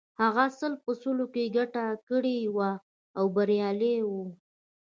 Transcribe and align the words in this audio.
هغه 0.21 0.45
سل 0.59 0.73
په 0.83 0.91
سلو 1.01 1.25
کې 1.33 1.53
ګټه 1.57 1.85
کړې 2.09 2.37
وه 2.55 2.71
او 3.17 3.25
بریالی 3.35 3.97
و 4.09 4.11